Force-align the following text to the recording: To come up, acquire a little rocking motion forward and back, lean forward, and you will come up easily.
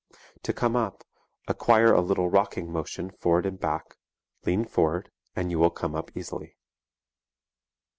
To 0.41 0.51
come 0.51 0.75
up, 0.75 1.03
acquire 1.47 1.93
a 1.93 2.01
little 2.01 2.27
rocking 2.27 2.71
motion 2.71 3.11
forward 3.11 3.45
and 3.45 3.59
back, 3.59 3.97
lean 4.45 4.65
forward, 4.65 5.11
and 5.35 5.51
you 5.51 5.59
will 5.59 5.69
come 5.69 5.93
up 5.93 6.09
easily. 6.17 6.57